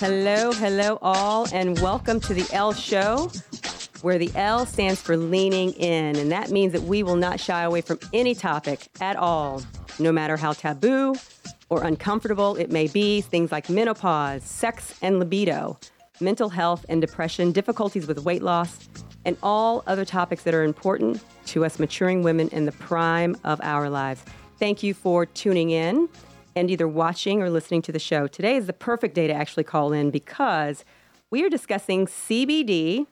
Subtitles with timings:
[0.00, 3.30] Hello, hello, all, and welcome to the L Show,
[4.00, 6.16] where the L stands for leaning in.
[6.16, 9.62] And that means that we will not shy away from any topic at all,
[9.98, 11.16] no matter how taboo
[11.68, 13.20] or uncomfortable it may be.
[13.20, 15.78] Things like menopause, sex and libido,
[16.18, 18.88] mental health and depression, difficulties with weight loss,
[19.26, 23.60] and all other topics that are important to us maturing women in the prime of
[23.62, 24.24] our lives.
[24.58, 26.08] Thank you for tuning in
[26.54, 28.26] and either watching or listening to the show.
[28.26, 30.84] Today is the perfect day to actually call in because
[31.30, 33.06] we are discussing CBD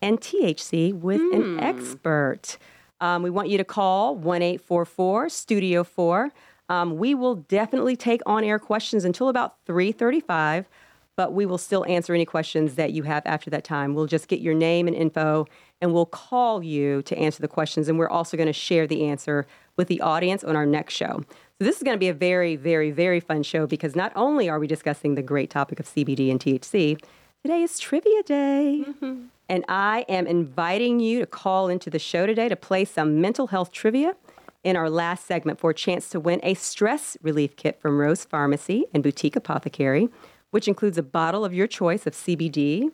[0.00, 2.58] and THC with an expert.
[3.00, 6.30] Um, we want you to call 1 844 Studio 4.
[6.68, 10.68] Um, we will definitely take on air questions until about 335
[11.16, 13.94] but we will still answer any questions that you have after that time.
[13.94, 15.46] We'll just get your name and info
[15.80, 17.88] and we'll call you to answer the questions.
[17.88, 21.22] And we're also going to share the answer with the audience on our next show.
[21.62, 24.48] So, this is going to be a very, very, very fun show because not only
[24.48, 27.00] are we discussing the great topic of CBD and THC,
[27.40, 28.84] today is trivia day.
[28.84, 29.26] Mm-hmm.
[29.48, 33.46] And I am inviting you to call into the show today to play some mental
[33.46, 34.16] health trivia
[34.64, 38.24] in our last segment for a chance to win a stress relief kit from Rose
[38.24, 40.08] Pharmacy and Boutique Apothecary
[40.50, 42.90] which includes a bottle of your choice of CBD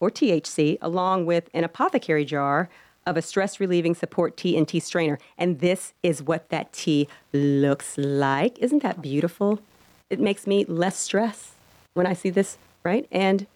[0.00, 2.68] or THC, along with an apothecary jar
[3.06, 5.18] of a stress relieving support tea and tea strainer.
[5.36, 8.58] And this is what that tea looks like.
[8.58, 9.60] Isn't that beautiful?
[10.10, 11.52] It makes me less stress
[11.94, 13.06] when I see this, right?
[13.10, 13.46] And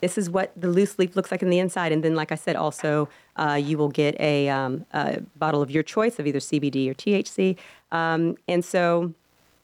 [0.00, 1.92] this is what the loose leaf looks like in the inside.
[1.92, 5.70] And then, like I said, also uh, you will get a, um, a, bottle of
[5.70, 7.56] your choice of either CBD or THC.
[7.90, 9.14] Um, and so,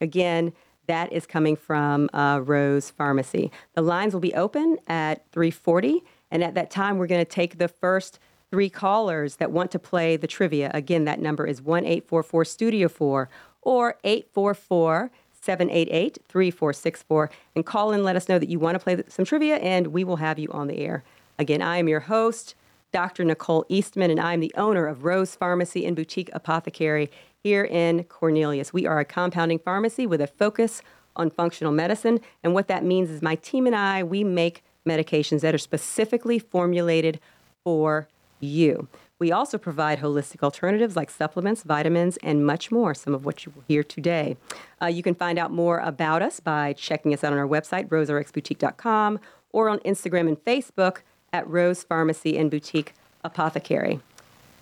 [0.00, 0.52] again,
[0.86, 3.50] that is coming from uh, Rose Pharmacy.
[3.74, 7.58] The lines will be open at 3:40, and at that time, we're going to take
[7.58, 8.18] the first
[8.54, 10.70] three callers that want to play the trivia.
[10.72, 13.28] Again, that number is one eight four four Studio Four
[13.62, 15.10] or eight four four.
[15.42, 19.56] 788 3464 and call in let us know that you want to play some trivia
[19.56, 21.04] and we will have you on the air.
[21.38, 22.54] Again, I am your host,
[22.92, 23.24] Dr.
[23.24, 27.10] Nicole Eastman, and I'm the owner of Rose Pharmacy and Boutique Apothecary
[27.42, 28.72] here in Cornelius.
[28.72, 30.80] We are a compounding pharmacy with a focus
[31.14, 32.20] on functional medicine.
[32.42, 36.38] And what that means is my team and I, we make medications that are specifically
[36.38, 37.20] formulated
[37.64, 38.08] for
[38.44, 38.88] you.
[39.18, 43.52] We also provide holistic alternatives like supplements, vitamins, and much more, some of what you
[43.54, 44.36] will hear today.
[44.82, 47.88] Uh, you can find out more about us by checking us out on our website,
[47.88, 49.20] roserxboutique.com,
[49.52, 50.98] or on Instagram and Facebook
[51.32, 54.00] at Rose Pharmacy and Boutique Apothecary.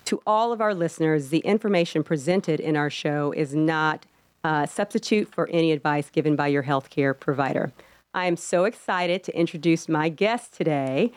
[0.05, 4.05] To all of our listeners, the information presented in our show is not
[4.43, 7.71] a substitute for any advice given by your healthcare provider.
[8.13, 11.11] I am so excited to introduce my guest today.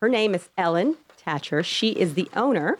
[0.00, 0.96] Her name is Ellen
[1.26, 1.64] Tacher.
[1.64, 2.78] She is the owner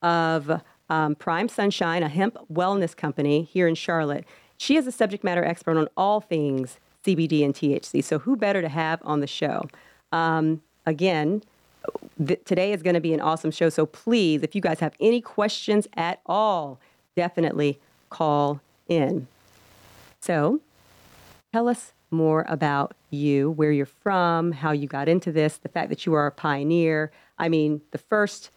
[0.00, 4.24] of um, Prime Sunshine, a hemp wellness company here in Charlotte.
[4.56, 8.02] She is a subject matter expert on all things CBD and THC.
[8.02, 9.68] So, who better to have on the show?
[10.12, 11.42] Um, again,
[12.24, 13.68] th- today is going to be an awesome show.
[13.68, 16.78] So please, if you guys have any questions at all,
[17.16, 17.78] definitely
[18.10, 19.26] call in.
[20.20, 20.60] So
[21.52, 25.88] tell us more about you, where you're from, how you got into this, the fact
[25.88, 27.10] that you are a pioneer.
[27.38, 28.50] I mean, the first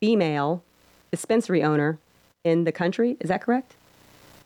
[0.00, 0.62] female
[1.10, 1.98] dispensary owner
[2.44, 3.16] in the country.
[3.20, 3.74] Is that correct?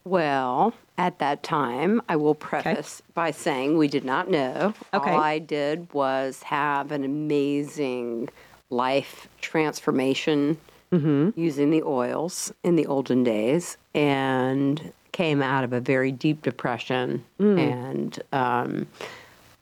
[0.04, 3.12] Well, at that time, I will preface okay.
[3.14, 4.74] by saying we did not know.
[4.94, 5.10] Okay.
[5.10, 8.28] All I did was have an amazing
[8.70, 10.58] life transformation
[10.92, 11.38] mm-hmm.
[11.38, 17.24] using the oils in the olden days and came out of a very deep depression
[17.40, 17.58] mm.
[17.58, 18.86] and um,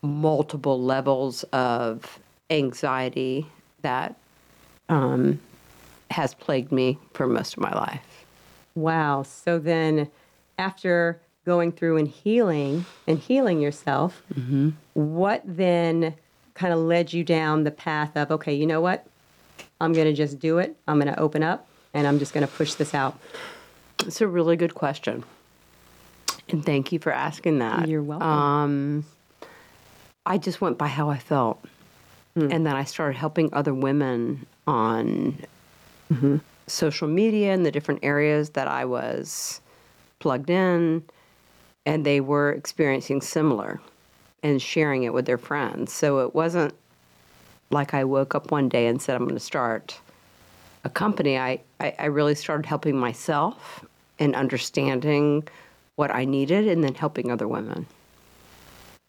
[0.03, 2.19] multiple levels of
[2.51, 3.47] anxiety
[3.85, 4.17] that
[4.89, 5.41] um,
[6.11, 8.27] has plagued me for most of my life.
[8.75, 9.23] Wow.
[9.23, 10.11] So then
[10.59, 14.71] after going through and healing and healing yourself, mm-hmm.
[14.95, 16.15] what then
[16.55, 19.07] kind of led you down the path of, okay, you know what?
[19.81, 20.77] I'm going to just do it.
[20.89, 23.19] I'm going to open up and I'm just going to push this out?
[24.07, 25.25] It's a really good question.
[26.49, 27.89] And thank you for asking that.
[27.89, 28.29] You're welcome.
[28.29, 29.05] Um,
[30.27, 31.65] I just went by how I felt.
[32.37, 32.53] Mm.
[32.53, 35.39] And then I started helping other women on
[36.13, 36.39] mm-hmm.
[36.67, 39.61] social media and the different areas that I was
[40.19, 41.03] plugged in
[41.87, 43.81] and they were experiencing similar
[44.43, 45.93] and sharing it with their friends.
[45.93, 46.75] So it wasn't
[47.71, 49.99] like I woke up one day and said, I'm going to start
[50.85, 51.39] a company.
[51.39, 53.85] I, I, I really started helping myself
[54.19, 55.47] and understanding
[55.97, 57.87] what I needed and then helping other women.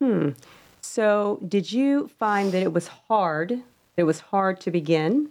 [0.01, 0.29] Hmm.
[0.85, 3.61] So, did you find that it was hard?
[3.97, 5.29] It was hard to begin.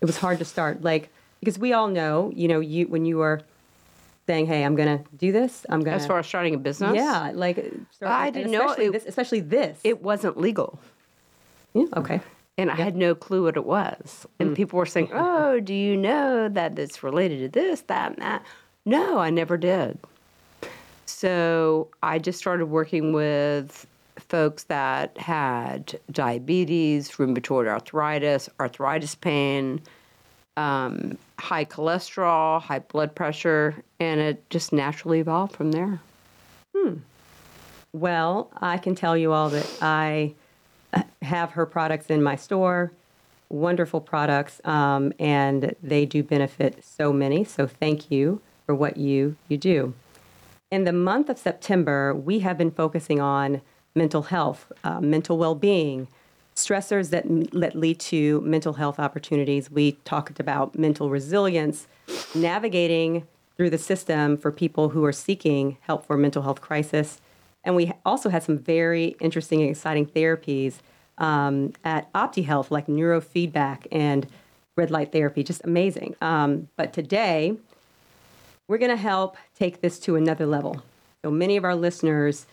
[0.00, 1.08] It was hard to start, like
[1.40, 3.40] because we all know, you know, you when you are
[4.26, 5.66] saying, "Hey, I'm going to do this.
[5.68, 7.56] I'm gonna As far as starting a business, yeah, like
[7.90, 9.80] start- I didn't know especially it- this, especially this.
[9.82, 10.78] it wasn't legal.
[11.74, 12.20] Yeah, okay.
[12.58, 14.26] And I had no clue what it was.
[14.38, 14.54] And mm.
[14.54, 18.44] people were saying, Oh, do you know that it's related to this, that, and that?
[18.84, 19.98] No, I never did.
[21.06, 23.86] So I just started working with
[24.22, 29.80] folks that had diabetes, rheumatoid arthritis, arthritis pain,
[30.56, 36.00] um, high cholesterol, high blood pressure, and it just naturally evolved from there.
[36.76, 36.96] Hmm.
[37.92, 40.34] Well, I can tell you all that I
[41.22, 42.92] have her products in my store.
[43.48, 47.42] Wonderful products, um, and they do benefit so many.
[47.42, 49.94] So thank you for what you you do.
[50.70, 53.60] In the month of September, we have been focusing on
[53.94, 56.08] mental health, uh, mental well-being,
[56.54, 59.70] stressors that, that lead to mental health opportunities.
[59.70, 61.86] We talked about mental resilience,
[62.34, 63.26] navigating
[63.56, 67.20] through the system for people who are seeking help for mental health crisis.
[67.64, 70.74] And we also had some very interesting and exciting therapies
[71.18, 74.26] um, at OptiHealth, like neurofeedback and
[74.76, 76.16] red light therapy, just amazing.
[76.22, 77.56] Um, but today,
[78.66, 80.82] we're going to help take this to another level.
[81.22, 82.46] So many of our listeners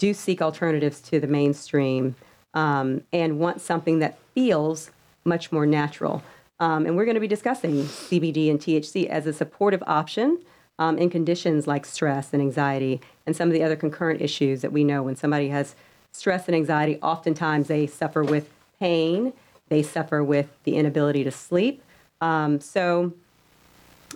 [0.00, 2.16] do seek alternatives to the mainstream
[2.54, 4.90] um, and want something that feels
[5.24, 6.22] much more natural.
[6.58, 10.40] Um, and we're going to be discussing CBD and THC as a supportive option
[10.78, 14.72] um, in conditions like stress and anxiety and some of the other concurrent issues that
[14.72, 15.74] we know when somebody has
[16.12, 18.48] stress and anxiety, oftentimes they suffer with
[18.80, 19.34] pain,
[19.68, 21.82] they suffer with the inability to sleep.
[22.22, 23.12] Um, so,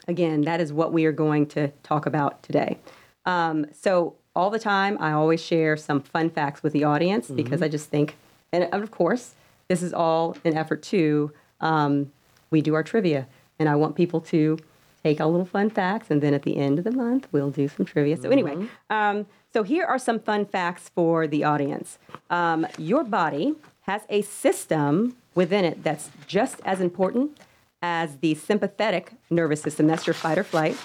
[0.08, 2.78] again, that is what we are going to talk about today.
[3.26, 7.62] Um, so, all the time, I always share some fun facts with the audience because
[7.62, 8.16] I just think,
[8.52, 9.34] and of course,
[9.68, 12.12] this is all an effort to, um,
[12.50, 13.26] we do our trivia,
[13.58, 14.58] and I want people to
[15.02, 17.68] take a little fun facts, and then at the end of the month, we'll do
[17.68, 18.16] some trivia.
[18.16, 21.98] So, anyway, um, so here are some fun facts for the audience.
[22.30, 27.38] Um, your body has a system within it that's just as important
[27.82, 30.76] as the sympathetic nervous system, that's your fight or flight,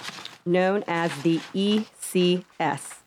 [0.44, 3.00] known as the ECS.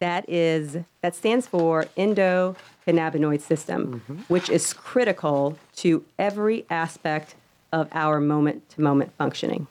[0.00, 7.34] That is that stands for endocannabinoid system, which is critical to every aspect
[7.72, 9.66] of our moment-to-moment functioning.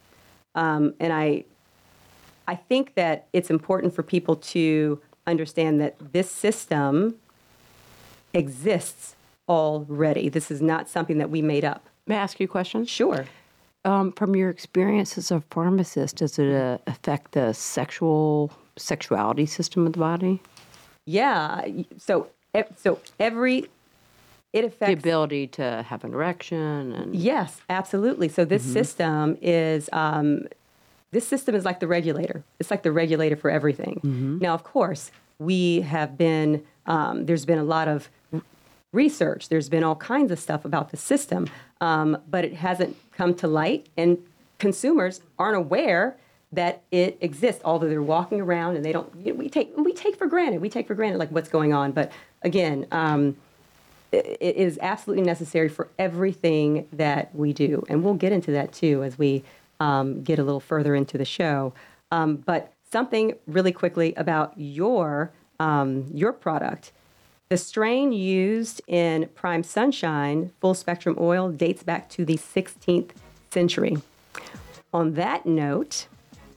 [0.55, 1.45] Um, and I,
[2.47, 7.15] I think that it's important for people to understand that this system
[8.33, 9.15] exists
[9.47, 10.29] already.
[10.29, 11.87] This is not something that we made up.
[12.07, 12.85] May I ask you a question?
[12.85, 13.25] Sure.
[13.85, 19.85] Um, from your experience as a pharmacist, does it uh, affect the sexual sexuality system
[19.85, 20.41] of the body?
[21.05, 21.65] Yeah.
[21.97, 22.27] So
[22.77, 23.67] so every
[24.53, 28.29] it affects The ability to have an erection and Yes, absolutely.
[28.29, 30.47] So this system is um,
[31.11, 32.43] this system is like the regulator.
[32.59, 33.99] It's like the regulator for everything.
[34.39, 38.09] Now, of course, we have been um, there's been a lot of
[38.91, 39.49] research.
[39.49, 41.47] There's been all kinds of stuff about the system,
[41.81, 44.19] um, but it hasn't come to light, and
[44.59, 46.15] consumers aren't aware
[46.53, 47.61] that it exists.
[47.65, 50.61] Although they're walking around and they don't, you know, we take we take for granted.
[50.61, 51.91] We take for granted like what's going on.
[51.91, 52.11] But
[52.41, 52.87] again.
[52.91, 53.37] Um,
[54.13, 57.83] it it is absolutely necessary for everything that we do.
[57.89, 59.43] And we'll get into that too as we
[59.79, 61.73] um, get a little further into the show.
[62.11, 66.91] Um, but something really quickly about your, um, your product.
[67.49, 73.11] The strain used in Prime Sunshine full spectrum oil dates back to the 16th
[73.51, 73.97] century.
[74.93, 76.07] On that note,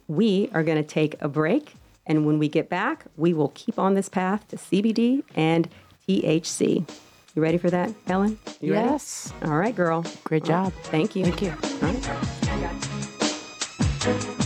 [0.07, 1.75] we are going to take a break.
[2.05, 5.67] And when we get back, we will keep on this path to CBD and
[6.07, 6.89] THC.
[7.35, 8.39] You ready for that, Ellen?
[8.61, 8.87] You ready?
[8.89, 10.05] yes, All right, girl.
[10.23, 10.73] great job.
[10.83, 11.25] Thank you.
[11.25, 11.53] Thank you.
[11.81, 11.93] All
[14.33, 14.43] right.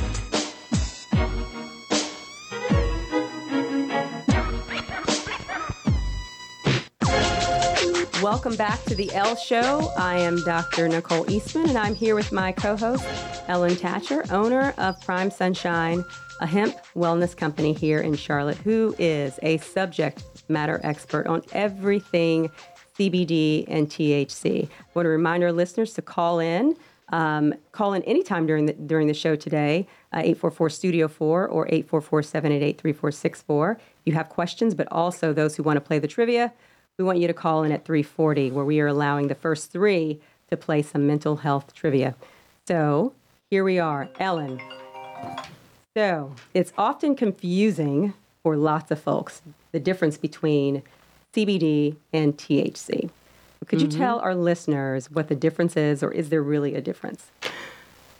[8.31, 9.91] Welcome back to the L Show.
[9.97, 10.87] I am Dr.
[10.87, 13.05] Nicole Eastman, and I'm here with my co host,
[13.49, 16.05] Ellen Tacher, owner of Prime Sunshine,
[16.39, 22.49] a hemp wellness company here in Charlotte, who is a subject matter expert on everything
[22.97, 24.63] CBD and THC.
[24.63, 26.77] I want to remind our listeners to call in.
[27.09, 31.67] Um, call in anytime during the during the show today, uh, 844 Studio 4 or
[31.67, 33.77] 844 788 3464.
[34.05, 36.53] You have questions, but also those who want to play the trivia,
[36.97, 40.19] we want you to call in at 340, where we are allowing the first three
[40.49, 42.15] to play some mental health trivia.
[42.67, 43.13] So
[43.49, 44.61] here we are, Ellen.
[45.95, 50.83] So it's often confusing for lots of folks the difference between
[51.33, 53.09] CBD and THC.
[53.67, 53.99] Could you mm-hmm.
[53.99, 57.31] tell our listeners what the difference is, or is there really a difference?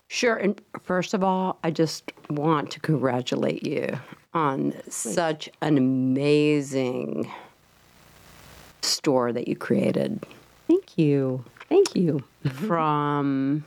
[0.08, 0.36] Sure.
[0.36, 4.00] And first of all, I just want to congratulate you
[4.34, 7.32] on such an amazing
[8.84, 10.24] store that you created
[10.68, 11.44] Thank you.
[11.68, 12.24] Thank you.
[12.54, 13.66] from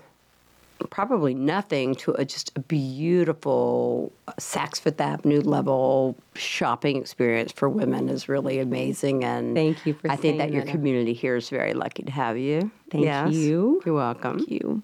[0.91, 8.09] probably nothing to a, just a beautiful Saks Fifth Avenue level shopping experience for women
[8.09, 9.23] is really amazing.
[9.25, 10.71] And Thank you for I think saying that your that.
[10.71, 12.71] community here is very lucky to have you.
[12.91, 13.33] Thank Yes.
[13.33, 13.83] you.
[13.85, 14.39] You're welcome.
[14.39, 14.83] Thank you.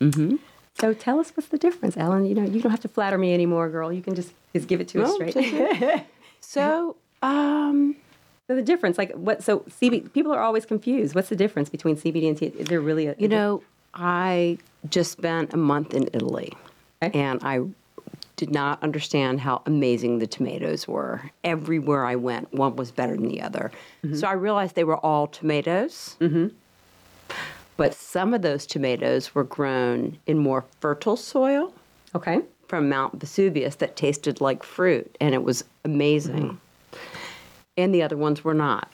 [0.00, 0.36] Mm-hmm.
[0.80, 2.26] So tell us what's the difference, Ellen.
[2.26, 3.92] You know, you don't have to flatter me anymore, girl.
[3.92, 6.04] You can just, just give it to us straight.
[6.42, 7.96] So, um,
[8.50, 9.44] so the difference, like what?
[9.44, 11.14] So CB, people are always confused.
[11.14, 12.56] What's the difference between CBD and THC?
[12.56, 13.14] Is there really a?
[13.16, 13.62] You know,
[13.94, 16.52] I just spent a month in Italy
[17.00, 17.16] Okay.
[17.16, 17.60] and I
[18.34, 21.30] did not understand how amazing the tomatoes were.
[21.44, 23.70] Everywhere I went, one was better than the other.
[24.02, 24.16] Mm-hmm.
[24.16, 26.16] So I realized they were all tomatoes.
[26.20, 26.48] Mm-hmm.
[27.76, 31.72] But some of those tomatoes were grown in more fertile soil
[32.16, 32.40] okay.
[32.66, 36.58] from Mount Vesuvius that tasted like fruit, and it was amazing.
[36.92, 36.96] Mm-hmm.
[37.80, 38.90] And the other ones were not.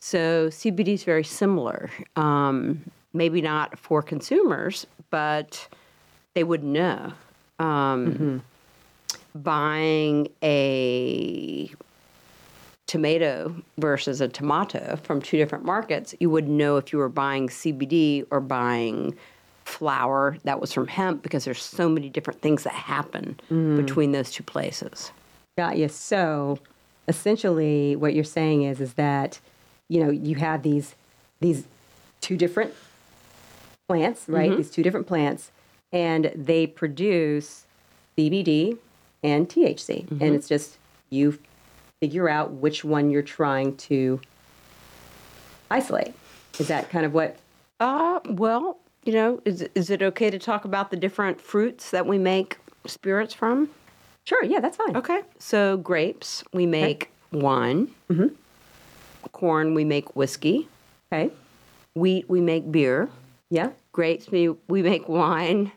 [0.00, 1.90] So CBD is very similar.
[2.14, 5.66] Um, maybe not for consumers, but
[6.34, 7.12] they would know.
[7.58, 8.42] Um,
[9.34, 11.70] Buying a
[12.86, 17.48] tomato versus a tomato from two different markets, you would know if you were buying
[17.48, 19.14] CBD or buying
[19.64, 23.38] flour that was from hemp because there's so many different things that happen
[23.76, 25.10] between those two places.
[25.58, 25.88] Got you.
[25.88, 26.58] So
[27.08, 29.40] essentially, what you're saying is, is that
[29.88, 30.94] you know you have these
[31.40, 31.64] these
[32.20, 32.74] two different
[33.88, 34.56] plants, right?
[34.56, 35.50] These two different plants,
[35.92, 37.66] and they produce
[38.16, 38.78] CBD
[39.22, 40.78] and THC, and it's just
[41.10, 41.38] you
[42.00, 44.20] figure out which one you're trying to
[45.70, 46.14] isolate.
[46.58, 47.36] Is that kind of what?
[47.80, 52.06] Uh, well, you know, is is it okay to talk about the different fruits that
[52.06, 53.70] we make spirits from?
[54.26, 54.44] Sure.
[54.44, 54.96] Yeah, that's fine.
[54.96, 55.22] Okay.
[55.38, 57.88] So grapes, we make wine.
[58.10, 58.34] Mm-hmm.
[59.32, 60.68] Corn, we make whiskey.
[61.12, 61.32] Okay.
[61.94, 63.08] Wheat, we make beer.
[63.50, 63.70] Yeah.
[63.92, 65.70] Grapes, we we make wine.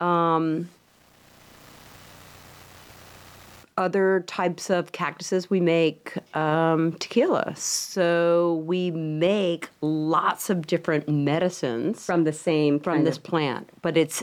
[0.00, 0.68] Um,
[3.78, 7.54] other types of cactuses, we make um, tequila.
[7.56, 13.68] So we make lots of different medicines From the same from kind this of- plant,
[13.82, 14.22] but it's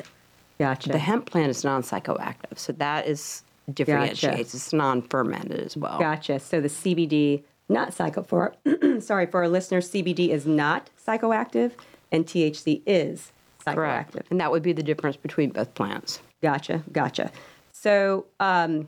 [0.60, 0.90] Gotcha.
[0.90, 4.54] the hemp plant is non-psychoactive, so that is differentiates.
[4.54, 6.00] It's non-fermented as well.
[6.00, 6.40] Gotcha.
[6.40, 8.56] So the CBD, not psycho for
[9.00, 11.72] sorry for our listeners, CBD is not psychoactive,
[12.12, 13.32] and THC is
[13.66, 13.76] psychoactive.
[13.76, 14.28] Correct.
[14.30, 16.20] And that would be the difference between both plants.
[16.42, 16.84] Gotcha.
[16.92, 17.32] Gotcha.
[17.72, 18.88] So, um,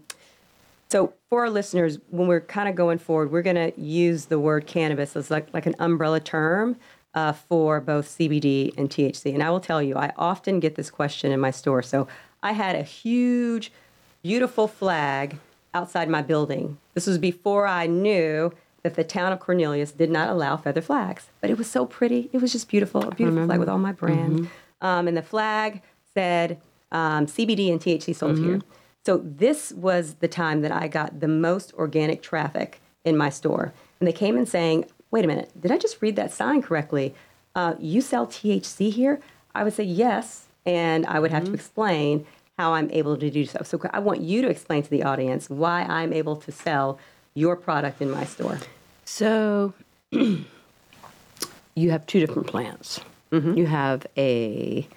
[0.90, 4.40] so for our listeners, when we're kind of going forward, we're going to use the
[4.40, 6.78] word cannabis as like like an umbrella term.
[7.14, 9.34] Uh, for both CBD and THC.
[9.34, 11.82] And I will tell you, I often get this question in my store.
[11.82, 12.10] So
[12.44, 13.72] I had a huge,
[14.26, 15.38] beautiful flag
[15.76, 16.80] outside my building.
[16.96, 18.52] This was before I knew
[18.82, 21.30] that the town of Cornelius did not allow feather flags.
[21.42, 22.32] But it was so pretty.
[22.34, 24.50] It was just beautiful, a beautiful flag with all my brand.
[24.82, 25.84] Um, and the flag
[26.16, 26.60] said
[26.92, 28.62] um, CBD and THC sold here.
[29.06, 33.74] So this was the time that I got the most organic traffic in my store.
[34.00, 37.14] And they came in saying, wait a minute, did I just read that sign correctly?
[37.54, 39.20] Uh, you sell THC here?
[39.54, 40.48] I would say yes.
[40.66, 42.26] And I would have to explain
[42.58, 43.60] how I'm able to do so.
[43.64, 47.00] So I want you to explain to the audience why I'm able to sell
[47.34, 48.60] your product in my store.
[49.04, 49.74] So
[50.12, 50.46] you
[51.92, 53.02] have two different plants.
[53.32, 53.58] Mm-hmm.
[53.58, 54.88] You have a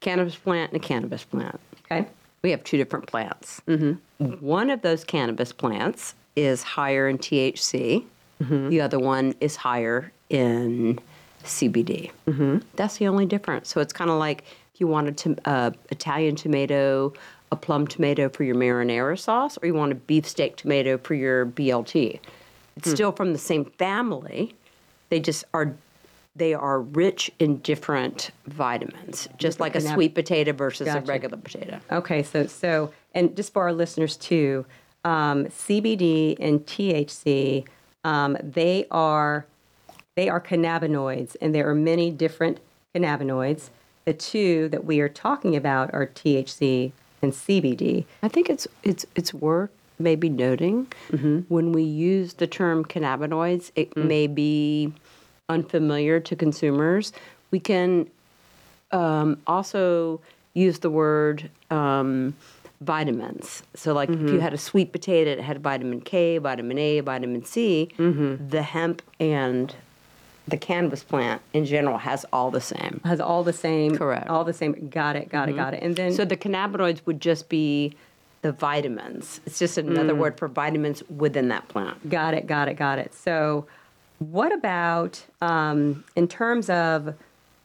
[0.00, 1.60] cannabis plant and a cannabis plant.
[1.84, 2.06] Okay?
[2.42, 3.60] We have two different plants.
[3.66, 4.24] Mm-hmm.
[4.46, 8.04] One of those cannabis plants is higher in THC.
[8.42, 8.68] Mm-hmm.
[8.68, 10.98] The other one is higher in
[11.44, 12.10] CBD.
[12.76, 13.68] That's the only difference.
[13.68, 14.44] So it's kind of like
[14.80, 17.12] you wanted to uh, Italian tomato,
[17.52, 21.46] a plum tomato for your marinara sauce, or you want a beefsteak tomato for your
[21.46, 22.18] BLT.
[22.76, 24.54] It's still from the same family.
[25.10, 25.74] They just are.
[26.36, 31.80] They are rich in different vitamins, just like a sweet potato versus a regular potato.
[31.90, 34.64] Okay, so so and just for our listeners too,
[35.04, 37.66] um, CBD and THC,
[38.04, 39.44] um, they are
[40.16, 42.60] they are cannabinoids, and there are many different
[42.94, 43.70] cannabinoids.
[44.10, 46.90] The two that we are talking about are THC
[47.22, 48.06] and CBD.
[48.24, 50.88] I think it's it's it's worth maybe noting
[51.48, 54.92] when we use the term cannabinoids, it may be
[55.48, 57.12] unfamiliar to consumers.
[57.52, 58.10] We can
[58.90, 60.20] um, also
[60.54, 62.34] use the word um,
[62.80, 63.62] vitamins.
[63.74, 67.44] So, like if you had a sweet potato, it had vitamin K, vitamin A, vitamin
[67.44, 67.88] C.
[68.50, 69.72] The hemp and
[70.50, 73.00] the cannabis plant in general has all the same.
[73.04, 73.96] Has all the same.
[73.96, 74.28] Correct.
[74.28, 74.88] All the same.
[74.88, 75.28] Got it.
[75.28, 75.56] Got it.
[75.56, 75.82] Got it.
[75.82, 77.94] And then So the cannabinoids would just be
[78.42, 79.40] the vitamins.
[79.46, 82.08] It's just another word for vitamins within that plant.
[82.08, 83.12] Got it, got it, got it.
[83.14, 83.66] So,
[84.18, 87.14] what about um, in terms of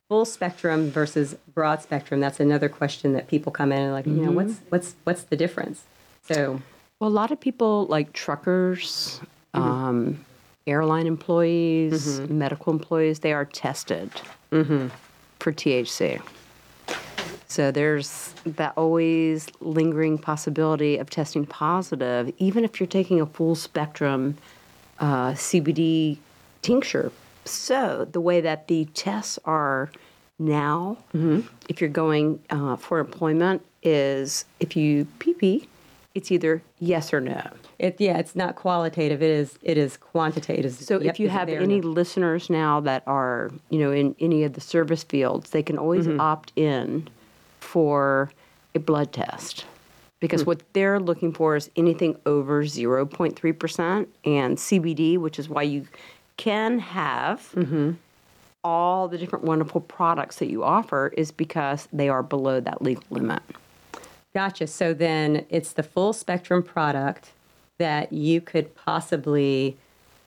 [0.10, 2.20] full spectrum versus broad spectrum?
[2.20, 5.36] That's another question that people come in and like, you know, what's what's what's the
[5.38, 5.84] difference?
[6.24, 6.62] So,
[7.00, 9.22] Well, a lot of people like truckers,
[9.54, 10.26] um,
[10.68, 14.10] airline employees, medical employees, they are tested
[15.40, 16.22] for THC.
[17.48, 23.56] So there's that always lingering possibility of testing positive, even if you're taking a full
[23.56, 24.38] spectrum
[25.00, 26.18] uh, CBD
[26.62, 27.12] tincture.
[27.46, 29.92] So the way that the tests are
[30.40, 30.98] now,
[31.70, 35.68] if you're going uh, for employment, is if you pee pee
[36.16, 37.42] it's either yes or no.
[37.80, 39.22] It yeah, it's not qualitative.
[39.22, 40.74] It is it is quantitative.
[40.74, 44.54] So Yep, if you have any listeners now that are, you know, in any of
[44.54, 46.20] the service fields, they can always Mm-hmm.
[46.22, 47.08] opt in
[47.60, 48.32] for
[48.74, 49.66] a blood test.
[50.22, 50.48] Because Hmm.
[50.48, 55.88] what they're looking for is anything over 0.3% and CBD, which is why you
[56.38, 57.92] can have Mm-hmm.
[58.64, 63.04] all the different wonderful products that you offer is because they are below that legal
[63.10, 63.42] limit.
[64.34, 64.68] Gotcha.
[64.68, 67.32] So then it's the full spectrum product
[67.78, 69.78] that you could possibly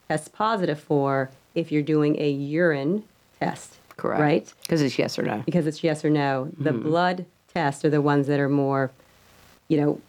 [0.09, 3.05] test positive for if you're doing a urine
[3.41, 3.77] test.
[3.97, 4.21] Correct.
[4.21, 4.55] Right?
[4.63, 5.43] Because it's yes or no.
[5.45, 6.51] Because it's yes or no.
[6.59, 6.83] The Mm-hmm.
[6.83, 8.91] blood tests are the ones that are more,
[9.69, 10.01] you know,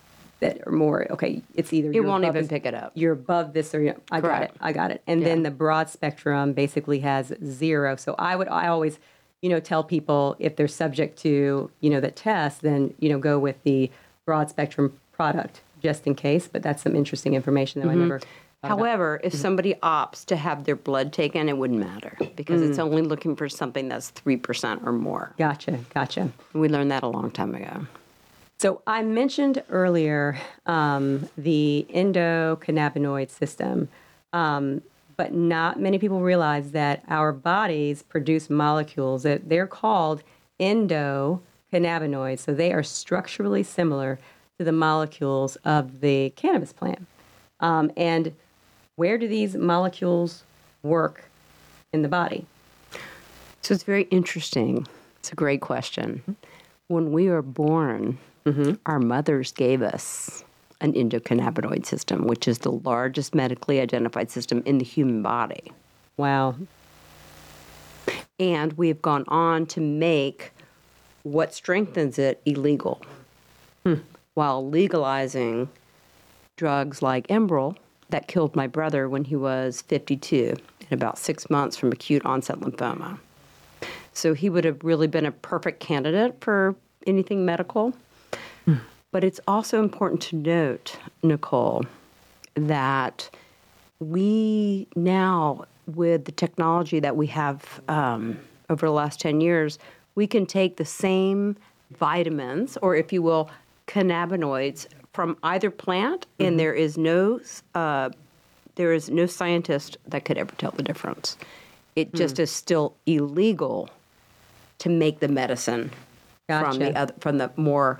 [0.41, 1.91] that are more, okay, it's either.
[1.91, 2.91] It won't even pick it up.
[2.95, 4.51] You're above this or, you know, I got it.
[4.61, 5.01] I got it.
[5.07, 7.95] And then the broad spectrum basically has zero.
[7.95, 8.99] So I would, I always,
[9.41, 13.19] you know, tell people if they're subject to, you know, the test, then, you know,
[13.19, 13.89] go with the
[14.25, 16.47] broad spectrum product just in case.
[16.47, 18.21] But that's some interesting information that I never.
[18.63, 23.01] However, if somebody opts to have their blood taken, it wouldn't matter because it's only
[23.01, 25.33] looking for something that's 3% or more.
[25.37, 25.79] Gotcha.
[25.93, 26.29] Gotcha.
[26.51, 27.87] We learned that a long time ago.
[28.57, 33.87] So I mentioned earlier um, the endocannabinoid system,
[34.33, 34.81] um,
[35.15, 40.23] but not many people realize that our bodies produce molecules that they're called
[40.59, 42.39] endocannabinoids.
[42.39, 44.19] So they are structurally similar
[44.59, 47.07] to the molecules of the cannabis plant.
[47.61, 48.35] Um, and
[48.97, 50.43] where do these molecules
[50.83, 51.29] work
[51.93, 52.45] in the body?
[53.61, 54.85] So it's very interesting.
[55.19, 56.35] It's a great question.
[56.89, 58.17] When we were born,
[58.85, 60.43] our mothers gave us
[60.81, 65.71] an endocannabinoid system, which is the largest medically identified system in the human body.
[66.17, 66.55] Wow.
[68.39, 70.51] And we have gone on to make
[71.23, 73.01] what strengthens it illegal
[74.39, 75.67] while legalizing
[76.55, 77.75] drugs like Enbrel
[78.07, 80.55] that killed my brother when he was 52
[80.89, 83.19] in about six months from acute onset lymphoma.
[84.13, 86.73] So he would have really been a perfect candidate for
[87.05, 87.93] anything medical.
[89.11, 91.83] But it's also important to note, Nicole,
[92.55, 93.29] that
[93.99, 99.79] we now, with the technology that we have um, over the last 10 years,
[100.15, 101.57] we can take the same
[101.91, 103.49] vitamins, or if you will,
[103.89, 107.41] cannabinoids from either plant, and there is no
[107.73, 108.09] uh,
[108.75, 111.37] there is no scientist that could ever tell the difference.
[111.95, 113.89] It just is still illegal
[114.77, 115.91] to make the medicine
[116.47, 117.99] from the other from the more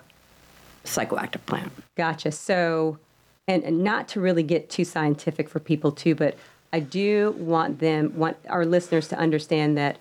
[0.86, 1.72] psychoactive plant.
[1.98, 2.32] Gotcha.
[2.32, 3.00] So,
[3.48, 6.38] and, and not to really get too scientific for people too, but
[6.72, 9.98] I do want them, want our listeners to understand that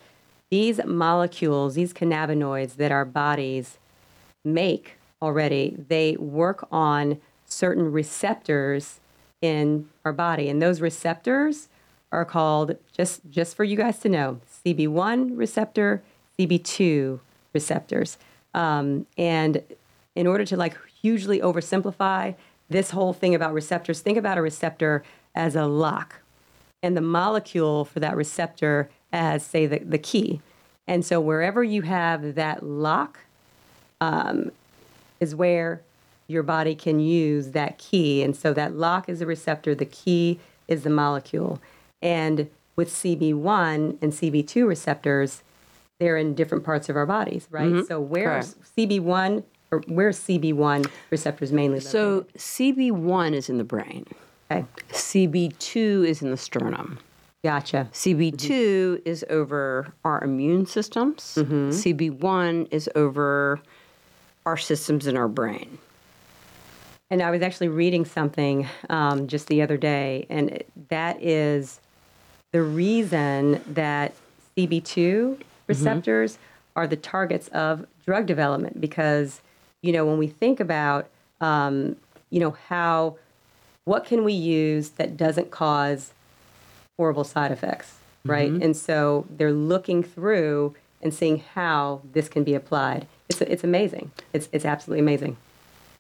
[0.51, 3.79] these molecules, these cannabinoids that our bodies
[4.45, 9.01] make already, they work on certain receptors
[9.41, 11.69] in our body, and those receptors
[12.11, 16.03] are called just just for you guys to know CB1 receptor,
[16.39, 17.21] CB2
[17.53, 18.19] receptors,
[18.55, 19.63] um, and
[20.15, 22.35] in order to like hugely oversimplify
[22.69, 25.03] this whole thing about receptors, think about a receptor
[25.35, 26.17] as a lock
[26.83, 30.41] and the molecule for that receptor as, say, the, the key.
[30.87, 33.21] And so wherever you have that lock
[34.01, 34.53] um,
[35.21, 35.83] is where
[36.29, 38.23] your body can use that key.
[38.23, 41.61] And so that lock is the receptor, the key is the molecule.
[42.03, 45.43] And with CB1 and CB2 receptors,
[45.99, 47.67] they're in different parts of our bodies, right?
[47.67, 47.87] Mm-hmm.
[47.87, 51.91] So where's CB1 or where's CB1 receptors mainly located?
[51.91, 54.07] So CB1 is in the brain.
[54.51, 56.99] okay, CB2 is in the sternum.
[57.43, 57.89] gotcha.
[57.93, 59.09] CB2 mm-hmm.
[59.09, 61.39] is over our immune systems.
[61.41, 61.71] Mm-hmm.
[61.71, 63.61] CB1 is over
[64.49, 65.77] our systems in our brain.
[67.11, 71.81] And I was actually reading something um, just the other day, and that is
[72.53, 74.15] the reason that
[74.57, 76.39] CB2 receptors
[76.75, 79.43] are the targets of drug development because,
[79.83, 81.09] you know, when we think about,
[81.43, 81.97] um,
[82.31, 83.17] you know, how,
[83.85, 86.13] what can we use that doesn't cause
[86.97, 88.51] horrible side effects, right?
[88.63, 93.07] And so they're looking through and seeing how this can be applied.
[93.29, 94.11] It's, it's amazing.
[94.33, 95.37] It's, it's absolutely amazing.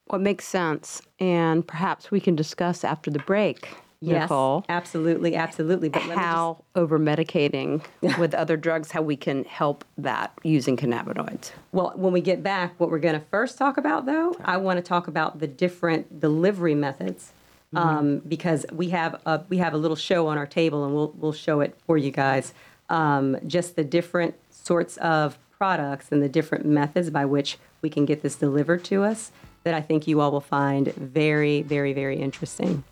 [0.07, 3.69] What makes sense, and perhaps we can discuss after the break,
[4.01, 5.88] Nicole, Yes, absolutely, absolutely.
[5.88, 7.85] But let me just- how over medicating
[8.19, 11.51] with other drugs, how we can help that using cannabinoids.
[11.73, 14.77] Well, when we get back, what we're going to first talk about, though, I want
[14.79, 17.33] to talk about the different delivery methods
[17.75, 21.12] um, because we have a we have a little show on our table, and we'll
[21.19, 22.55] we'll show it for you guys.
[22.88, 28.05] Um, just the different sorts of products and the different methods by which we can
[28.05, 29.33] get this delivered to us
[29.64, 32.85] that I think you all will find very, very, very interesting.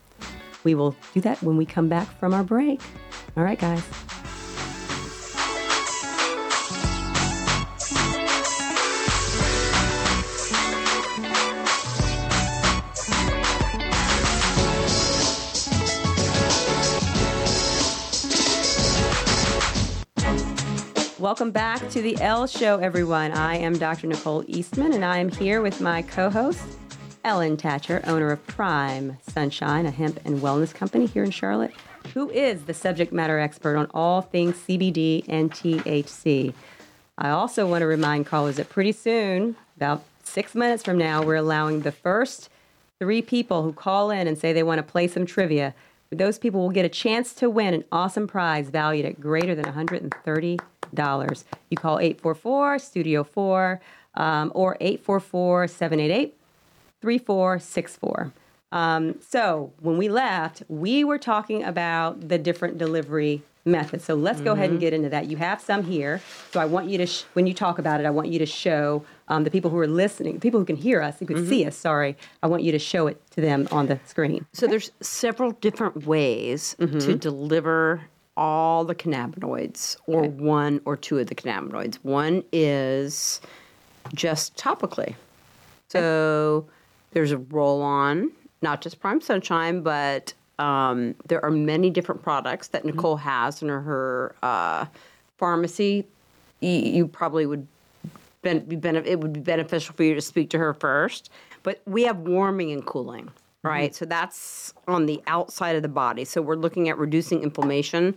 [0.64, 2.80] We will do that when we come back from our break.
[3.36, 3.84] All right, guys.
[21.26, 23.32] Welcome back to the L Show, everyone.
[23.32, 24.06] I am Dr.
[24.06, 26.78] Nicole Eastman, and I am here with my co host,
[27.24, 31.72] Ellen Tacher, owner of Prime Sunshine, a hemp and wellness company here in Charlotte,
[32.14, 36.54] who is the subject matter expert on all things CBD and THC.
[37.18, 41.34] I also want to remind callers that pretty soon, about six minutes from now, we're
[41.34, 42.50] allowing the first
[43.00, 45.74] three people who call in and say they want to play some trivia.
[46.10, 49.64] Those people will get a chance to win an awesome prize valued at greater than
[49.64, 50.60] $130.
[51.70, 53.80] You call 844 Studio 4
[54.14, 56.34] um, or 844 788
[57.00, 58.32] 3464.
[58.72, 64.04] Um, so when we left, we were talking about the different delivery methods.
[64.04, 65.26] So let's go ahead and get into that.
[65.26, 66.20] You have some here.
[66.52, 68.46] So I want you to, sh- when you talk about it, I want you to
[68.46, 71.64] show um, the people who are listening, people who can hear us, who can see
[71.64, 74.46] us, sorry, I want you to show it to them on the screen.
[74.52, 78.02] So there's several different ways to deliver
[78.36, 81.96] all the cannabinoids or one or two of the cannabinoids.
[81.96, 83.40] One is
[84.14, 85.14] just topically.
[85.88, 86.66] So
[87.12, 88.30] there's a roll on,
[88.62, 93.68] not just Prime Sunshine, but um, there are many different products that Nicole has in
[93.68, 94.86] her uh,
[95.38, 96.06] pharmacy.
[96.60, 97.66] You, you probably would
[98.42, 101.30] ben, be benef- it would be beneficial for you to speak to her first.
[101.62, 103.30] But we have warming and cooling,
[103.66, 103.80] Mm-hmm.
[103.80, 103.94] right?
[103.94, 106.24] So that's on the outside of the body.
[106.24, 108.14] So we're looking at reducing inflammation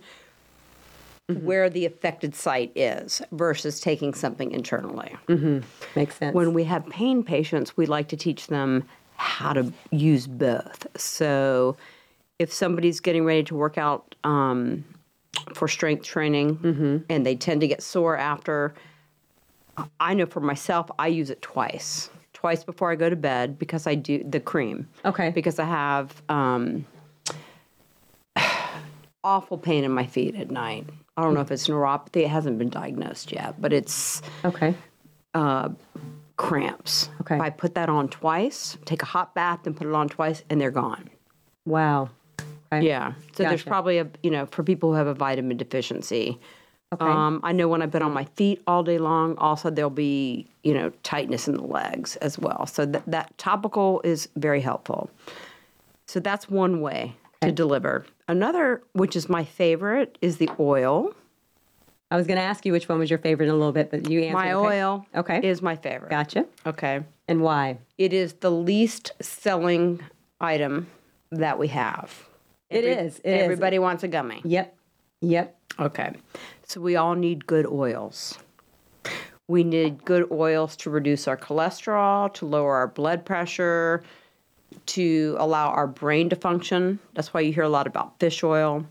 [1.28, 1.44] mm-hmm.
[1.44, 5.14] where the affected site is versus taking something internally.
[5.28, 5.60] Mm-hmm.
[5.98, 6.34] Makes sense.
[6.34, 8.84] When we have pain patients, we like to teach them
[9.16, 10.86] how to use both.
[10.96, 11.76] So
[12.38, 14.84] if somebody's getting ready to work out um,
[15.54, 18.72] for strength training and they tend to get sore after,
[19.98, 22.08] I know for myself, I use it twice.
[22.40, 24.88] Twice before I go to bed because I do the cream.
[25.04, 25.28] Okay.
[25.28, 26.86] Because I have um,
[29.22, 30.86] awful pain in my feet at night.
[31.18, 32.22] I don't know if it's neuropathy.
[32.22, 34.74] It hasn't been diagnosed yet, but it's okay.
[35.34, 35.68] Uh,
[36.38, 37.10] cramps.
[37.20, 37.34] Okay.
[37.34, 40.42] If I put that on twice, take a hot bath and put it on twice,
[40.48, 41.10] and they're gone.
[41.66, 42.08] Wow.
[42.72, 42.86] Okay.
[42.86, 43.12] Yeah.
[43.34, 46.40] So there's probably a you know for people who have a vitamin deficiency.
[46.92, 47.04] Okay.
[47.04, 50.46] Um, I know when I've been on my feet all day long, also there'll be
[50.64, 52.66] you know tightness in the legs as well.
[52.66, 55.08] So that that topical is very helpful.
[56.06, 58.04] So that's one way to deliver.
[58.26, 61.14] Another, which is my favorite, is the oil.
[62.10, 63.92] I was going to ask you which one was your favorite in a little bit,
[63.92, 64.32] but you answered.
[64.34, 64.80] My okay.
[64.80, 65.40] oil Okay.
[65.48, 66.10] is my favorite.
[66.10, 66.44] Gotcha.
[66.66, 67.04] Okay.
[67.28, 67.78] And why?
[67.98, 70.00] It is the least selling
[70.40, 70.88] item
[71.30, 72.28] that we have.
[72.68, 73.20] It is.
[73.22, 73.42] It is.
[73.42, 74.40] Everybody wants a gummy.
[74.44, 74.76] Yep.
[75.20, 75.56] Yep.
[75.78, 76.12] Okay.
[76.70, 78.38] So we all need good oils.
[79.48, 84.04] We need good oils to reduce our cholesterol, to lower our blood pressure,
[84.86, 87.00] to allow our brain to function.
[87.14, 88.86] That's why you hear a lot about fish oil.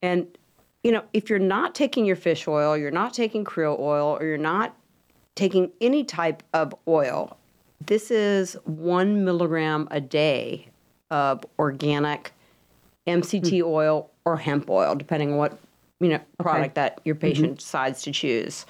[0.00, 0.26] And,
[0.82, 4.24] you know, if you're not taking your fish oil, you're not taking krill oil, or
[4.24, 4.74] you're not
[5.34, 7.36] taking any type of oil,
[7.84, 10.70] this is one milligram a day
[11.10, 12.32] of organic
[13.06, 13.66] MCT hmm.
[13.66, 15.58] oil or hemp oil, depending on what
[16.02, 18.66] you know product that your patient decides to choose.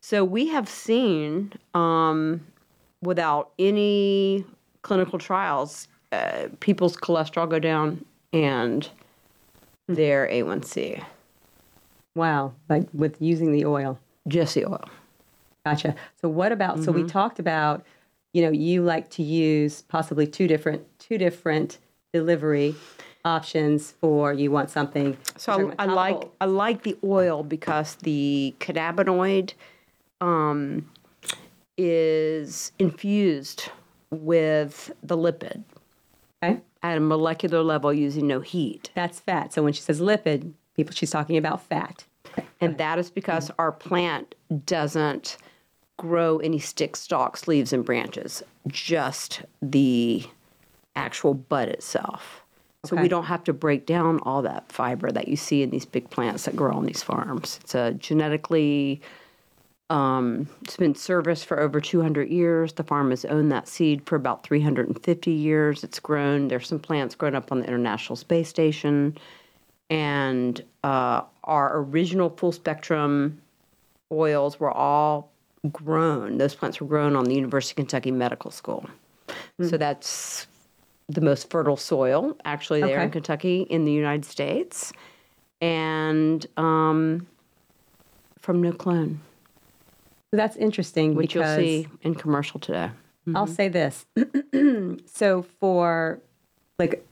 [0.00, 2.44] So we have seen, um,
[3.02, 4.44] without any
[4.82, 8.88] clinical trials, uh, people's cholesterol go down and
[9.88, 11.02] their A1C,
[12.14, 12.52] Wow.
[12.68, 13.98] Like with using the oil.
[14.28, 14.84] just the oil.
[15.64, 15.94] Gotcha.
[16.20, 16.82] So what about?
[16.82, 17.86] So we talked about,
[18.32, 21.78] you know, you like to use possibly two different two different
[22.12, 22.74] delivery
[23.24, 25.16] options for you want something.
[25.36, 29.54] So I, I like I like the oil because the cannabinoid
[30.20, 30.90] um,
[31.76, 33.68] is infused
[34.10, 35.62] with the lipid
[36.42, 36.60] Okay.
[36.82, 38.90] at a molecular level using no heat.
[38.94, 39.52] That's fat.
[39.52, 42.04] So when she says lipid, people she's talking about fat.
[42.60, 44.34] And that is because our plant
[44.66, 45.36] doesn't
[45.98, 50.24] grow any sticks, stalks, leaves, and branches, just the
[50.96, 52.41] actual bud itself.
[52.84, 53.02] So Okay.
[53.02, 56.10] we don't have to break down all that fiber that you see in these big
[56.10, 57.60] plants that grow on these farms.
[57.62, 59.00] It's a genetically,
[59.88, 62.72] um, it's been serviced for over 200 years.
[62.72, 65.84] The farm has owned that seed for about 350 years.
[65.84, 66.48] It's grown.
[66.48, 69.16] There's some plants grown up on the International Space Station.
[69.88, 73.40] And uh, our original full spectrum
[74.10, 75.30] oils were all
[75.70, 76.38] grown.
[76.38, 78.86] Those plants were grown on the University of Kentucky Medical School.
[79.60, 80.46] So that's
[81.14, 84.92] the most fertile soil actually there in Kentucky in the United States.
[85.60, 87.26] And um,
[88.40, 89.20] from New clone,
[90.32, 92.90] that's interesting which you'll see in commercial today.
[93.34, 94.04] I'll say this.
[95.06, 96.20] so for
[96.78, 97.06] like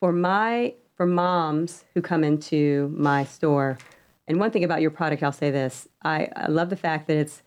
[0.00, 3.78] for my for moms who come into my store,
[4.26, 5.86] and one thing about your product, I'll say this.
[6.02, 7.42] I, I love the fact that it's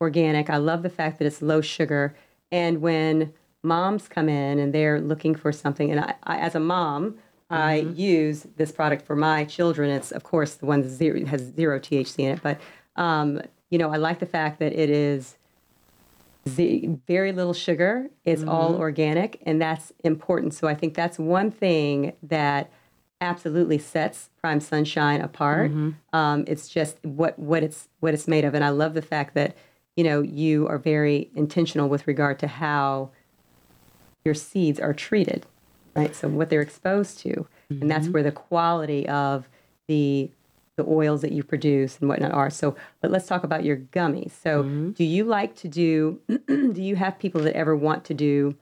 [0.00, 0.48] organic.
[0.48, 2.14] I love the fact that it's low sugar.
[2.50, 3.32] And when
[3.64, 7.16] moms come in and they're looking for something, and I, I as a mom,
[7.50, 9.90] I use this product for my children.
[9.90, 12.60] It's of course the one that zero, has zero THC in it, but
[12.96, 15.36] um, you know I like the fact that it is
[16.48, 18.08] z- very little sugar.
[18.24, 20.54] It's all organic, and that's important.
[20.54, 22.70] So I think that's one thing that
[23.20, 25.70] absolutely sets Prime Sunshine apart.
[26.12, 29.34] Um, it's just what what it's what it's made of, and I love the fact
[29.34, 29.56] that
[29.96, 33.10] you know you are very intentional with regard to how
[34.24, 35.46] your seeds are treated,
[35.94, 36.14] right?
[36.14, 38.12] So what they're exposed to, and that's mm-hmm.
[38.12, 39.48] where the quality of
[39.86, 40.30] the
[40.76, 42.50] the oils that you produce and whatnot are.
[42.50, 44.32] So, but let's talk about your gummies.
[44.32, 44.90] So, mm-hmm.
[44.90, 46.20] do you like to do?
[46.48, 48.56] do you have people that ever want to do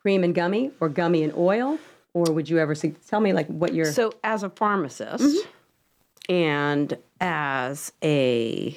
[0.00, 1.78] cream and gummy, or gummy and oil,
[2.14, 6.32] or would you ever sug- tell me like what your So, as a pharmacist mm-hmm.
[6.32, 8.76] and as a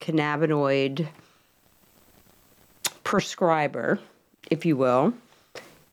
[0.00, 1.06] cannabinoid
[3.04, 4.00] prescriber,
[4.50, 5.14] if you will,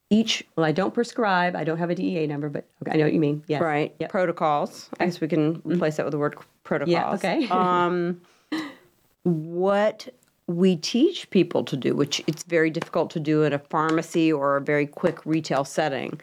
[0.09, 1.55] each well, I don't prescribe.
[1.55, 3.43] I don't have a DEA number, but okay, I know what you mean.
[3.47, 3.61] Yes.
[3.61, 4.09] right Yep.
[4.09, 4.89] protocols.
[4.99, 6.91] I guess we can replace that with the word protocols.
[6.91, 7.11] Yeah.
[7.13, 7.47] Okay.
[7.49, 8.21] um,
[9.23, 10.09] what
[10.47, 14.57] we teach people to do, which it's very difficult to do in a pharmacy or
[14.57, 16.19] a very quick retail setting,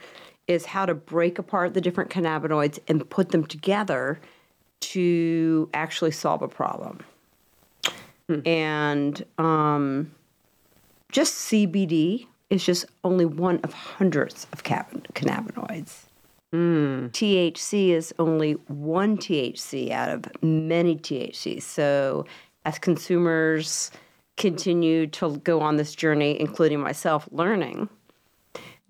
[0.49, 4.19] is how to break apart the different cannabinoids and put them together
[4.81, 7.01] to actually solve a problem.
[8.45, 10.11] And um,
[11.17, 16.03] just CBD is just only one of hundreds of cannabinoids.
[17.09, 21.63] THC is only one THC out of many THCs.
[21.63, 22.27] So,
[22.67, 23.91] as consumers
[24.37, 27.89] continue to go on this journey, including myself learning,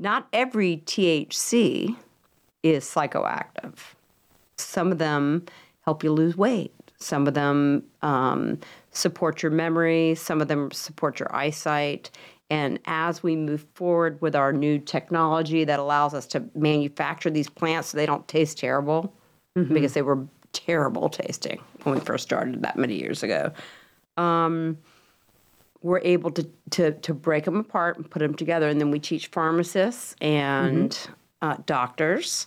[0.00, 1.94] not every THC
[2.64, 3.76] is psychoactive.
[4.58, 5.46] Some of them
[5.84, 6.74] help you lose weight.
[6.98, 8.58] Some of them um,
[8.96, 10.14] support your memory.
[10.14, 12.10] Some of them support your eyesight.
[12.48, 17.48] And as we move forward with our new technology that allows us to manufacture these
[17.48, 19.12] plants so they don't taste terrible,
[19.72, 23.52] because they were terrible tasting when we first started that many years ago,
[24.16, 24.78] um,
[25.82, 28.68] we're able to, to, to break them apart and put them together.
[28.68, 30.98] And then we teach pharmacists and
[31.42, 32.46] uh, doctors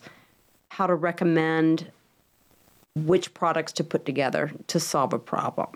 [0.70, 1.92] how to recommend
[2.96, 5.70] which products to put together to solve a problem.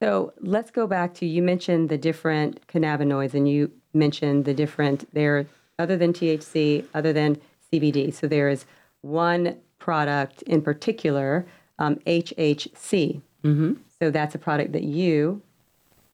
[0.00, 5.12] So let's go back to you mentioned the different cannabinoids, and you mentioned the different
[5.12, 5.46] there
[5.78, 7.38] other than THC, other than
[7.72, 8.12] CBD.
[8.12, 8.64] So there is
[9.02, 11.46] one product in particular,
[11.78, 13.20] um, HHC.
[13.44, 13.72] Mm-hmm.
[14.00, 15.42] So that's a product that you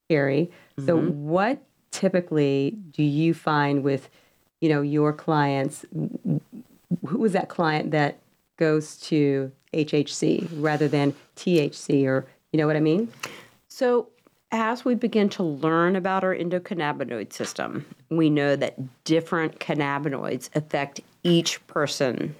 [0.08, 0.50] carry.
[0.84, 4.08] So what typically do you find with,
[4.60, 5.84] you know, your clients?
[7.06, 8.18] Who is that client that
[8.56, 13.12] goes to HHC rather than THC, or you know what I mean?
[13.76, 14.06] So,
[14.52, 21.00] as we begin to learn about our endocannabinoid system, we know that different cannabinoids affect
[21.24, 22.36] each person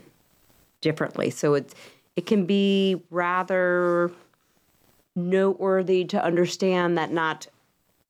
[0.81, 1.31] differently.
[1.31, 1.75] So it's
[2.15, 4.13] it can be rather
[5.17, 7.49] noteworthy to understand that not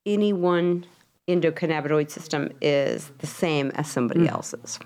[0.04, 0.84] any one
[1.26, 4.32] endocannabinoid system is the same as somebody mm.
[4.32, 4.78] else's.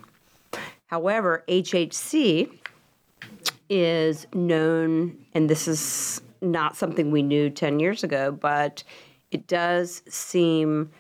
[0.87, 2.57] However, HHC
[3.69, 8.83] is known, and this is not something we knew 10 years ago, but
[9.31, 10.91] it does seem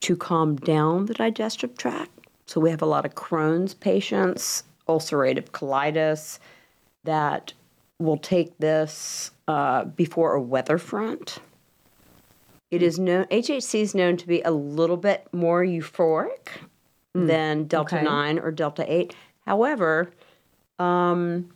[0.00, 2.10] to calm down the digestive tract
[2.46, 6.38] So we have a lot of Crohn's patients, ulcerative colitis,
[7.04, 7.52] that
[7.98, 11.38] will take this uh, before a weather front.
[12.70, 16.48] It is known HHC is known to be a little bit more euphoric
[17.14, 18.04] than Delta okay.
[18.04, 19.14] nine or Delta eight.
[19.46, 20.10] However,
[20.78, 21.48] um,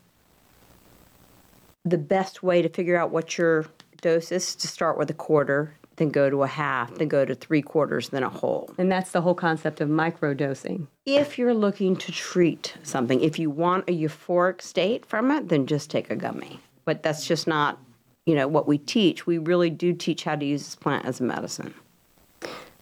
[1.84, 3.66] the best way to figure out what your
[4.00, 7.34] dose is to start with a quarter, then go to a half, then go to
[7.34, 8.70] three quarters, then a whole.
[8.78, 10.86] And that's the whole concept of microdosing.
[11.04, 15.66] If you're looking to treat something, if you want a euphoric state from it, then
[15.66, 16.60] just take a gummy.
[16.84, 17.78] But that's just not,
[18.24, 19.26] you know, what we teach.
[19.26, 21.74] We really do teach how to use this plant as a medicine.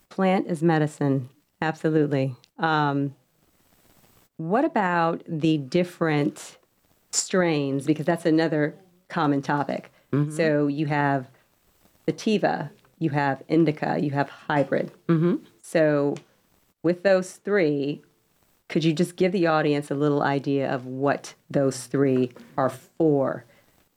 [0.08, 1.28] Plant is medicine.
[1.60, 2.36] Absolutely.
[2.58, 3.14] Um,
[4.36, 6.58] what about the different
[7.10, 7.84] strains?
[7.84, 8.76] Because that's another
[9.08, 9.90] common topic.
[10.30, 11.28] So you have
[12.06, 14.90] sativa, you have indica, you have hybrid.
[15.06, 15.36] Mm-hmm.
[15.60, 16.14] So
[16.82, 18.00] with those three,
[18.68, 23.44] could you just give the audience a little idea of what those three are for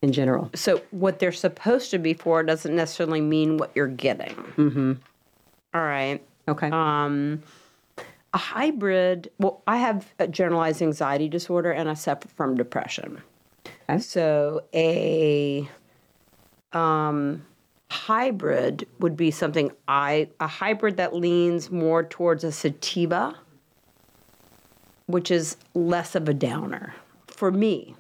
[0.02, 0.50] in general?
[0.54, 4.36] So what they're supposed to be for doesn't necessarily mean what you're getting.
[4.36, 4.94] Mm-hmm.
[5.74, 6.22] All right.
[6.50, 6.70] Okay.
[6.70, 7.42] Um,
[8.34, 9.32] a hybrid.
[9.40, 13.22] Well, I have a generalized anxiety disorder, and I suffer from depression.
[13.92, 14.02] Okay.
[14.02, 15.70] So a
[16.74, 17.46] um,
[17.90, 23.36] hybrid would be something I a hybrid that leans more towards a sativa,
[25.08, 26.94] which is less of a downer
[27.28, 27.96] for me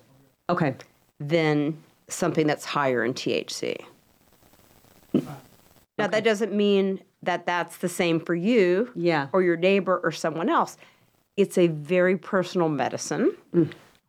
[0.49, 0.75] okay.
[1.19, 1.77] than
[2.08, 3.77] something that's higher in THC.
[5.13, 9.27] Now that doesn't mean that that's the same for you Yeah.
[9.34, 10.77] or your neighbor or someone else.
[11.38, 13.36] It's a very personal medicine.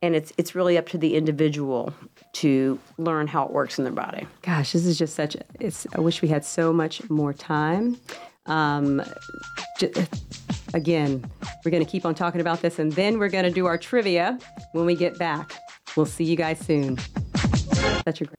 [0.03, 1.95] And it's it's really up to the individual
[2.35, 4.27] to learn how it works in their body.
[4.43, 5.37] Gosh, this is just such.
[5.61, 5.87] It's.
[5.95, 7.97] I wish we had so much more time.
[8.47, 9.01] Um,
[9.79, 9.93] ju-
[10.75, 11.25] again,
[11.65, 13.79] we're going to keep on talking about this, and then we're going to do our
[13.79, 14.39] trivia
[14.73, 15.55] when we get back.
[15.97, 16.99] We'll see you guys soon.
[18.05, 18.37] Such a great.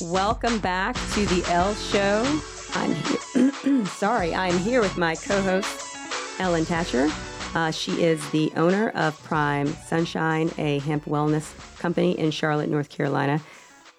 [0.00, 2.40] Welcome back to the L Show.
[2.74, 3.84] I'm here.
[3.86, 5.96] Sorry, I'm here with my co-host
[6.40, 7.10] Ellen Tacher.
[7.54, 12.88] Uh, she is the owner of Prime Sunshine, a hemp wellness company in Charlotte, North
[12.88, 13.40] Carolina.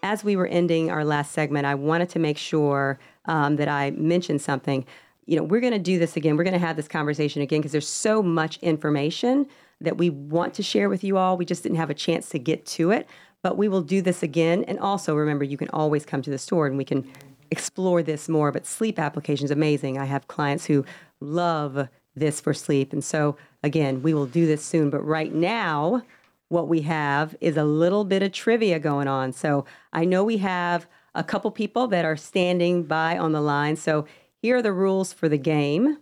[0.04, 3.92] As we were ending our last segment, I wanted to make sure um, that I
[3.92, 4.86] mentioned something.
[5.26, 6.36] You know, we're going to do this again.
[6.36, 9.48] We're going to have this conversation again because there's so much information
[9.80, 11.38] that we want to share with you all.
[11.38, 13.08] We just didn't have a chance to get to it,
[13.42, 14.66] but we will do this again.
[14.66, 17.10] And also, remember, you can always come to the store and we can
[17.52, 18.52] explore this more.
[18.52, 19.98] But sleep application is amazing.
[19.98, 20.84] I have clients who
[21.22, 22.94] love this for sleep.
[22.94, 24.90] And so, again, we will do this soon.
[24.90, 26.04] But right now,
[26.50, 29.34] what we have is a little bit of trivia going on.
[29.34, 33.76] So I know we have a couple people that are standing by on the line.
[33.76, 34.06] So
[34.42, 35.98] here are the rules for the game.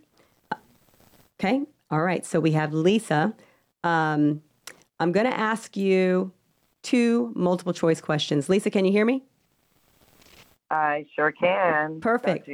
[1.39, 1.63] Okay.
[1.89, 2.26] All right.
[2.26, 3.34] So we have Lisa.
[3.84, 4.41] Um,
[4.99, 6.32] I'm going to ask you
[6.82, 8.49] two multiple choice questions.
[8.49, 9.23] Lisa, can you hear me?
[10.69, 12.02] I sure can.
[12.02, 12.49] Perfect.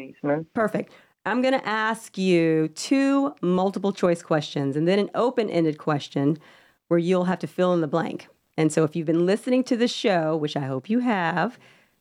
[0.53, 0.91] Perfect.
[1.29, 6.39] I'm going to ask you two multiple choice questions and then an open ended question
[6.87, 8.27] where you'll have to fill in the blank.
[8.57, 11.59] And so if you've been listening to the show, which I hope you have,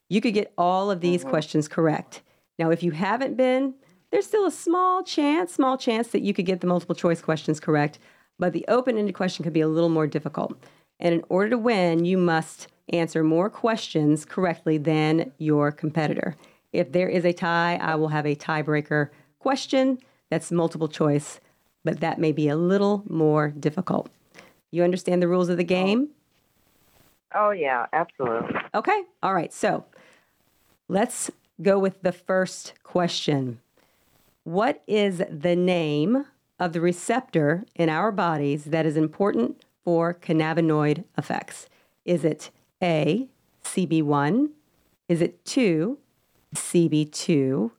[0.08, 1.30] you could get all of these mm-hmm.
[1.30, 2.22] questions correct.
[2.58, 3.74] Now, if you haven't been,
[4.10, 7.60] there's still a small chance, small chance that you could get the multiple choice questions
[7.60, 7.98] correct,
[8.38, 10.58] but the open ended question could be a little more difficult.
[10.98, 16.34] And in order to win, you must answer more questions correctly than your competitor.
[16.72, 19.98] If there is a tie, I will have a tiebreaker question
[20.30, 21.40] that's multiple choice,
[21.84, 24.10] but that may be a little more difficult.
[24.70, 26.08] You understand the rules of the game?
[27.34, 28.56] Oh, yeah, absolutely.
[28.74, 29.02] Okay.
[29.22, 29.52] All right.
[29.52, 29.84] So
[30.88, 31.30] let's
[31.62, 33.60] go with the first question.
[34.44, 36.26] What is the name
[36.58, 41.68] of the receptor in our bodies that is important for cannabinoid effects?
[42.04, 42.50] Is it
[42.82, 43.28] A,
[43.64, 44.50] CB1?
[45.08, 45.98] Is it 2,
[46.54, 47.70] CB2?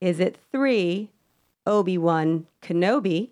[0.00, 1.10] Is it 3,
[1.66, 3.28] Obi-Wan Kenobi?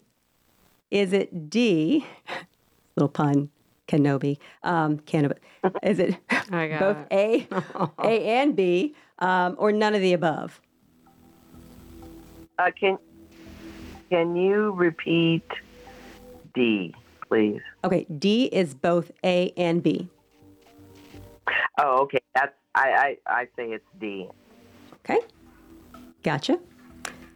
[0.91, 2.05] Is it D,
[2.97, 3.49] little pun,
[3.87, 5.39] Kenobi, um, cannabis?
[5.83, 6.17] Is it
[6.51, 7.51] I got both it.
[7.51, 10.61] A, A and B, um, or none of the above?
[12.59, 12.99] Uh, can
[14.11, 15.45] can you repeat
[16.55, 16.95] D,
[17.29, 17.61] please?
[17.85, 20.09] Okay, D is both A and B.
[21.79, 22.19] Oh, okay.
[22.35, 24.29] That's I I, I say it's D.
[25.05, 25.21] Okay,
[26.29, 26.59] gotcha.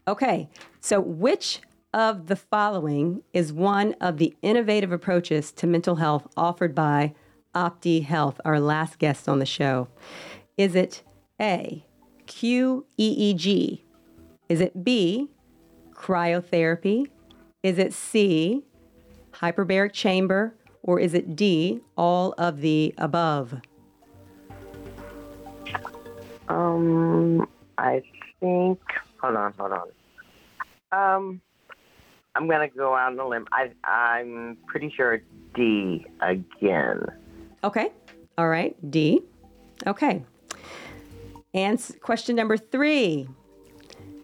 [0.06, 1.62] Okay, so which
[1.94, 7.14] of the following is one of the innovative approaches to mental health offered by
[7.54, 9.88] Opti Health, our last guest on the show?
[10.58, 11.02] Is it
[11.40, 11.86] A,
[12.26, 13.80] QEEG?
[14.50, 15.30] Is it B,
[15.94, 17.06] cryotherapy?
[17.62, 18.62] Is it C,
[19.32, 23.54] hyperbaric chamber, or is it D, all of the above?
[26.50, 28.02] Um, I
[28.42, 28.80] think.
[29.22, 29.88] Hold on, hold on.
[30.92, 31.40] Um,
[32.34, 33.46] I'm gonna go out on a limb.
[33.52, 35.24] I I'm pretty sure it's
[35.54, 37.06] D again.
[37.64, 37.90] Okay.
[38.36, 38.74] All right.
[38.90, 39.22] D.
[39.86, 40.24] Okay.
[41.54, 43.28] And s- question number three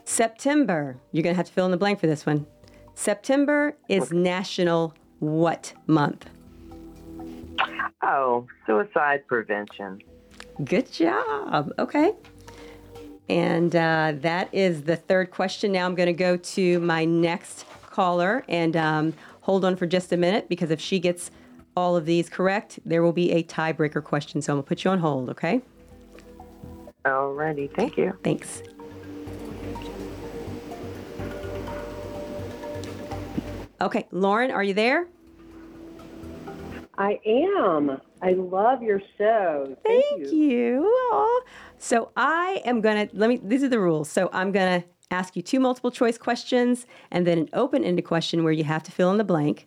[0.04, 0.96] September.
[1.12, 2.46] You're going to have to fill in the blank for this one.
[2.94, 6.28] September is National what month?
[8.02, 10.00] Oh, suicide prevention.
[10.64, 11.72] Good job.
[11.78, 12.12] Okay.
[13.28, 15.72] And uh, that is the third question.
[15.72, 20.12] Now I'm going to go to my next caller and um, hold on for just
[20.12, 21.30] a minute because if she gets
[21.76, 24.40] all of these correct, there will be a tiebreaker question.
[24.40, 25.60] So I'm going to put you on hold, okay?
[27.04, 28.12] Alrighty, thank you.
[28.24, 28.62] Thanks.
[33.80, 35.06] Okay, Lauren, are you there?
[36.98, 38.00] I am.
[38.20, 39.76] I love your show.
[39.84, 40.84] Thank you.
[40.84, 41.40] Aw.
[41.78, 43.40] So I am gonna let me.
[43.42, 44.08] These are the rules.
[44.10, 48.44] So I'm gonna ask you two multiple choice questions and then an open ended question
[48.44, 49.66] where you have to fill in the blank.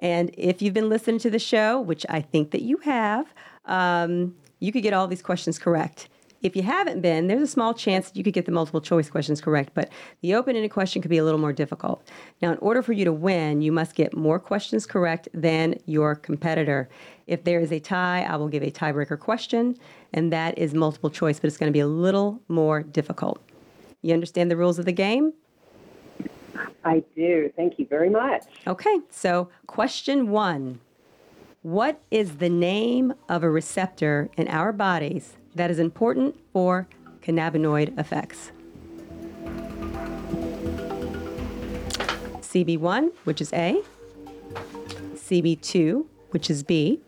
[0.00, 3.32] And if you've been listening to the show, which I think that you have,
[3.66, 6.08] um, you could get all these questions correct.
[6.42, 9.08] If you haven't been, there's a small chance that you could get the multiple choice
[9.08, 9.90] questions correct, but
[10.20, 12.06] the open ended question could be a little more difficult.
[12.42, 16.14] Now, in order for you to win, you must get more questions correct than your
[16.14, 16.90] competitor.
[17.26, 19.78] If there is a tie, I will give a tiebreaker question,
[20.14, 23.42] and that is multiple choice, but it's going to be a little more difficult.
[24.00, 25.34] You understand the rules of the game?
[26.84, 27.50] I do.
[27.56, 28.44] Thank you very much.
[28.66, 30.78] Okay, so question one
[31.62, 36.86] What is the name of a receptor in our bodies that is important for
[37.20, 38.52] cannabinoid effects?
[42.40, 43.82] CB1, which is A,
[45.14, 47.00] CB2, which is B,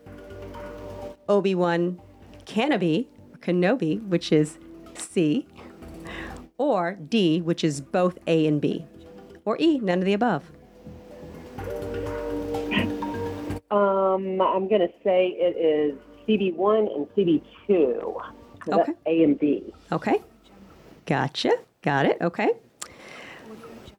[1.28, 2.00] OB1
[2.46, 4.58] cannabis, or cannabis, which is
[4.94, 5.46] C,
[6.58, 8.86] or D, which is both A and B,
[9.44, 10.50] or E, none of the above.
[13.70, 17.42] Um, I'm going to say it is CB1 and CB2.
[17.68, 18.92] So Okay.
[19.06, 19.72] A and B.
[19.92, 20.20] Okay.
[21.04, 21.52] Gotcha.
[21.82, 22.16] Got it.
[22.20, 22.50] Okay.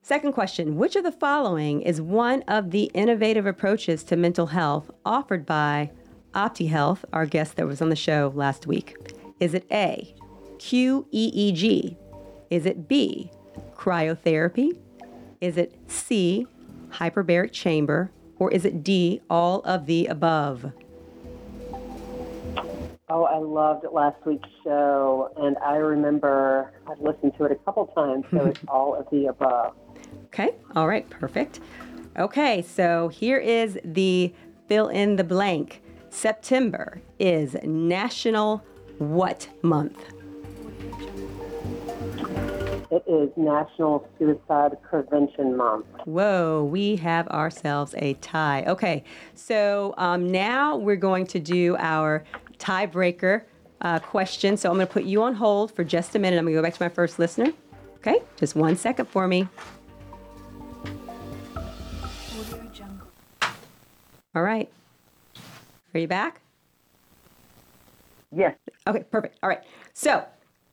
[0.02, 4.90] Second question Which of the following is one of the innovative approaches to mental health
[5.06, 5.92] offered by
[6.34, 8.96] OptiHealth, our guest that was on the show last week?
[9.40, 10.14] Is it A,
[10.58, 11.98] QEEG?
[12.50, 13.32] Is it B,
[13.76, 14.78] cryotherapy?
[15.42, 16.48] Is it C,
[16.90, 18.12] hyperbaric chamber?
[18.40, 20.72] Or is it D, all of the above?
[23.10, 27.88] Oh, I loved last week's show, and I remember I've listened to it a couple
[27.88, 29.76] times, so it's all of the above.
[30.26, 31.62] Okay, all right, perfect.
[32.18, 34.34] Okay, so here is the
[34.68, 35.82] fill in the blank.
[36.10, 38.64] September is National
[38.98, 39.98] What Month?
[42.90, 45.86] It is National Suicide Prevention Month.
[46.06, 48.64] Whoa, we have ourselves a tie.
[48.66, 49.04] Okay,
[49.36, 52.24] so um, now we're going to do our
[52.60, 53.44] tiebreaker
[53.82, 54.56] uh, question.
[54.58, 56.38] So I'm going to put you on hold for just a minute.
[56.38, 57.52] I'm going to go back to my first listener.
[57.98, 59.48] Okay, just one second for me.
[64.34, 64.70] All right.
[65.98, 66.42] Are you back?
[68.32, 68.56] Yes.
[68.86, 69.40] Okay, perfect.
[69.42, 69.64] All right.
[69.96, 70.24] So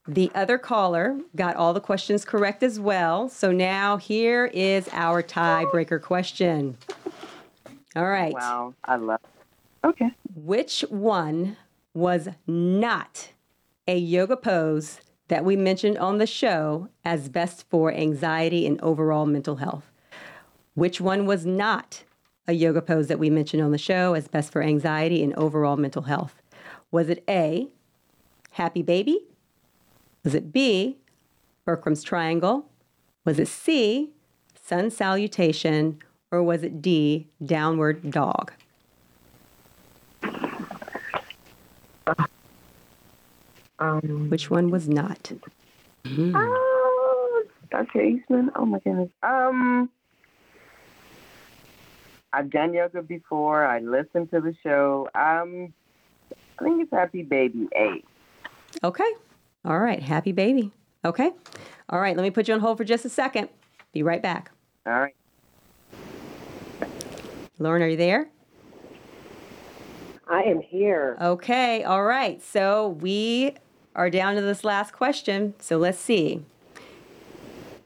[0.07, 3.31] the other caller got all the questions correct as well.
[3.31, 6.77] So now here is our tiebreaker question.
[7.97, 8.35] All right.
[8.35, 9.21] Wow, I love.
[9.83, 10.11] Okay.
[10.35, 11.57] Which one
[11.95, 13.31] was not
[13.89, 19.25] a yoga pose that we mentioned on the show as best for anxiety and overall
[19.25, 19.91] mental health?
[20.75, 22.05] Which one was not
[22.47, 25.77] a yoga pose that we mentioned on the show as best for anxiety and overall
[25.77, 26.41] mental health?
[26.91, 27.69] Was it A,
[28.53, 29.21] happy baby?
[30.23, 30.99] Was it B,
[31.67, 32.69] Bikram's triangle?
[33.25, 34.11] Was it C,
[34.61, 35.99] sun salutation?
[36.31, 38.53] Or was it D, downward dog?
[43.79, 44.29] Um.
[44.31, 45.33] Which one was not?
[46.07, 48.03] Oh, Dr.
[48.03, 48.51] Eastman.
[48.57, 49.11] Oh my goodness.
[49.23, 49.91] Um.
[52.35, 53.65] I've done yoga before.
[53.65, 55.09] I listened to the show.
[55.15, 55.73] Um,
[56.59, 58.05] I think it's Happy Baby Eight.
[58.83, 59.11] Okay.
[59.65, 60.03] All right.
[60.03, 60.73] Happy baby.
[61.05, 61.31] Okay.
[61.89, 62.17] All right.
[62.17, 63.49] Let me put you on hold for just a second.
[63.93, 64.51] Be right back.
[64.85, 65.15] All right.
[67.61, 68.29] Lauren, are you there?
[70.29, 71.17] I am here.
[71.21, 71.85] Okay.
[71.85, 72.43] All right.
[72.43, 73.55] So we
[73.95, 75.55] are down to this last question.
[75.61, 76.43] So let's see.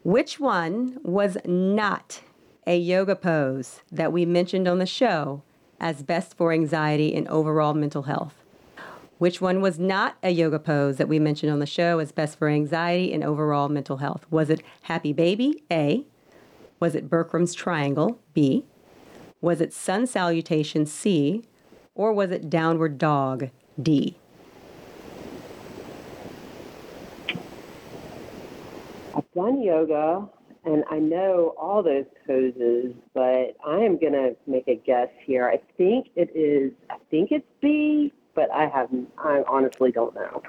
[0.05, 2.23] Which one was not
[2.69, 5.43] a yoga pose that we mentioned on the show
[5.81, 8.35] as best for anxiety and overall mental health?
[9.17, 12.39] Which one was not a yoga pose that we mentioned on the show as best
[12.39, 14.27] for anxiety and overall mental health?
[14.31, 15.65] Was it Happy Baby?
[15.73, 16.05] A.
[16.79, 18.21] Was it Bikram's Triangle?
[18.35, 18.67] B.
[19.41, 20.85] Was it Sun Salutation?
[20.85, 21.43] C.
[21.95, 23.49] Or was it Downward Dog?
[23.83, 24.19] D.
[29.17, 30.29] I've done yoga
[30.65, 35.49] and I know all those poses, but I am going to make a guess here.
[35.49, 38.89] I think it is, I think it's B, but I have,
[39.19, 40.43] I honestly don't know.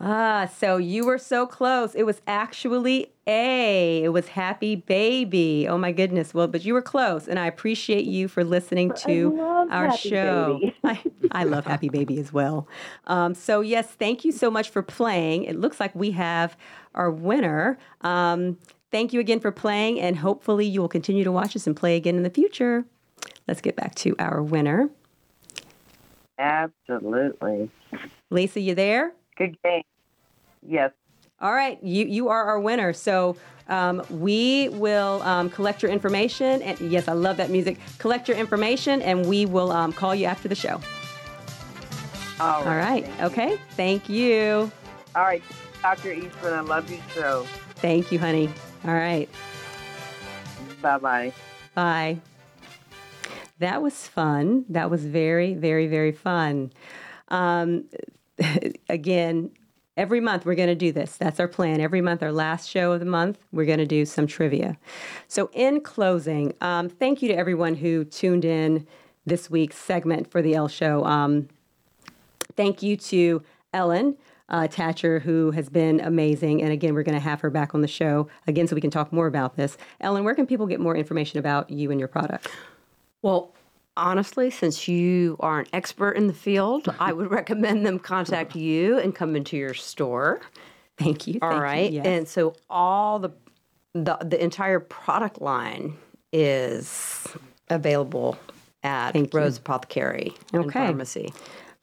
[0.00, 1.96] Ah, so you were so close.
[1.96, 4.04] It was actually A.
[4.04, 5.66] It was Happy Baby.
[5.68, 6.32] Oh my goodness.
[6.32, 9.36] Well, but you were close, and I appreciate you for listening to
[9.70, 10.60] our Happy show.
[10.84, 11.02] I,
[11.32, 12.68] I love Happy Baby as well.
[13.08, 15.44] Um, so, yes, thank you so much for playing.
[15.44, 16.56] It looks like we have
[16.94, 17.76] our winner.
[18.02, 18.56] Um,
[18.90, 21.96] thank you again for playing, and hopefully, you will continue to watch us and play
[21.96, 22.84] again in the future.
[23.46, 24.90] Let's get back to our winner.
[26.38, 27.70] Absolutely.
[28.30, 29.12] Lisa, you there?
[29.36, 29.82] Good game.
[30.66, 30.92] Yes.
[31.40, 32.92] All right, you you are our winner.
[32.92, 33.36] So
[33.68, 37.78] um, we will um, collect your information, and yes, I love that music.
[37.98, 40.80] Collect your information, and we will um, call you after the show.
[42.40, 42.66] All right.
[42.66, 43.22] All right.
[43.22, 43.58] Okay.
[43.70, 44.70] Thank you.
[45.14, 45.42] All right.
[45.82, 46.12] Dr.
[46.12, 47.46] Eastman, I love your show.
[47.80, 48.50] Thank you, honey.
[48.84, 49.28] All right.
[50.82, 51.32] Bye bye.
[51.74, 52.18] Bye.
[53.58, 54.64] That was fun.
[54.68, 56.72] That was very, very, very fun.
[57.28, 57.84] Um,
[58.88, 59.50] again,
[59.96, 61.16] every month we're going to do this.
[61.16, 61.80] That's our plan.
[61.80, 64.78] Every month, our last show of the month, we're going to do some trivia.
[65.26, 68.86] So, in closing, um, thank you to everyone who tuned in
[69.26, 71.04] this week's segment for the L Show.
[71.04, 71.48] Um,
[72.56, 73.42] thank you to
[73.74, 74.16] Ellen.
[74.48, 76.62] Uh, Tacher, who has been amazing.
[76.62, 78.90] And again, we're going to have her back on the show again so we can
[78.90, 79.76] talk more about this.
[80.00, 82.48] Ellen, where can people get more information about you and your product?
[83.20, 83.54] Well,
[83.96, 88.98] honestly, since you are an expert in the field, I would recommend them contact you
[88.98, 90.40] and come into your store.
[90.96, 91.38] Thank you.
[91.42, 92.06] All thank you, yes.
[92.06, 93.30] and so all the
[93.94, 95.96] the the entire product line
[96.32, 97.26] is
[97.68, 98.38] available
[98.82, 99.40] at Thank you.
[99.40, 100.86] Rose Apothecary and Okay.
[100.86, 101.32] Pharmacy.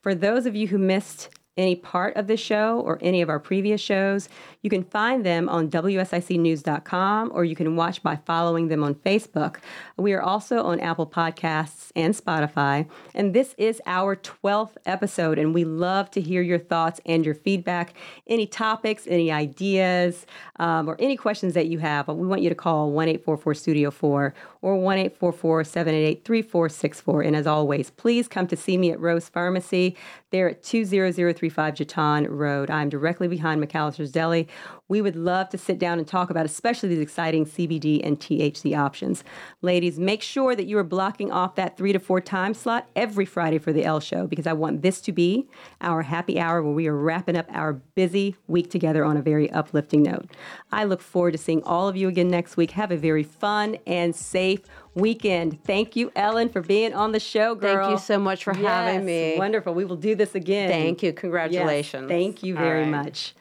[0.01, 3.39] For those of you who missed any part of this show or any of our
[3.39, 4.27] previous shows,
[4.61, 9.57] you can find them on WSICnews.com or you can watch by following them on Facebook.
[9.95, 12.89] We are also on Apple Podcasts and Spotify.
[13.13, 17.35] And this is our 12th episode, and we love to hear your thoughts and your
[17.35, 17.93] feedback.
[18.27, 20.25] Any topics, any ideas,
[20.57, 23.91] um, or any questions that you have, we want you to call 1 844 Studio
[23.91, 27.21] 4 or 1 844 788 3464.
[27.21, 29.95] And as always, please come to see me at Rose Pharmacy.
[30.35, 32.69] They're at 20035 Jetton Road.
[32.69, 34.49] I'm directly behind McAlister's Deli.
[34.89, 38.77] We would love to sit down and talk about especially these exciting CBD and THC
[38.77, 39.23] options.
[39.61, 43.23] Ladies, make sure that you are blocking off that three to four time slot every
[43.23, 45.47] Friday for the L Show because I want this to be
[45.79, 49.49] our happy hour where we are wrapping up our busy week together on a very
[49.51, 50.29] uplifting note.
[50.69, 52.71] I look forward to seeing all of you again next week.
[52.71, 54.63] Have a very fun and safe
[54.95, 55.63] weekend.
[55.63, 57.85] Thank you, Ellen, for being on the show, girl.
[57.85, 59.35] Thank you so much for having me.
[59.37, 59.73] Wonderful.
[59.73, 60.69] We will do this again.
[60.69, 61.09] Thank you.
[61.09, 62.07] Yes, Congratulations.
[62.07, 63.05] thank you very right.
[63.05, 63.35] much.